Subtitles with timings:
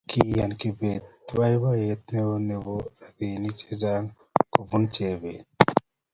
[0.09, 1.03] kiyaan kibet
[1.35, 4.05] boiboyet neo nebo robinik chechang
[4.53, 5.45] kobunu chebet